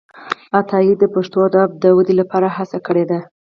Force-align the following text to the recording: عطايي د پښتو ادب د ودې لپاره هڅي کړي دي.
عطايي 0.57 0.91
د 0.97 1.03
پښتو 1.13 1.37
ادب 1.47 1.69
د 1.83 1.85
ودې 1.97 2.13
لپاره 2.21 2.47
هڅي 2.57 2.79
کړي 2.87 3.03
دي. 3.09 3.19